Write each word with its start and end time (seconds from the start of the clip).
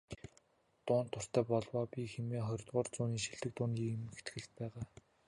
"Дуунд 0.85 1.09
дуртай 1.13 1.43
болов 1.51 1.71
оо 1.81 1.85
би" 1.91 2.01
хэмээх 2.13 2.45
ХХ 2.49 2.85
зууны 2.95 3.17
шилдэг 3.23 3.51
дууны 3.55 3.81
эмхэтгэлд 3.95 4.51
байгаа. 4.59 4.85